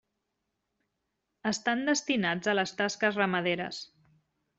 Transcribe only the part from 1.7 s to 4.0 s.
destinats a les tasques ramaderes.